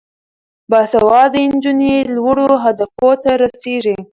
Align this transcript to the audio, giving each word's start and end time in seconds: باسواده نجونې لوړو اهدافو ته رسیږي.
باسواده 0.71 1.39
نجونې 1.53 1.93
لوړو 2.15 2.45
اهدافو 2.65 3.09
ته 3.23 3.31
رسیږي. 3.43 3.95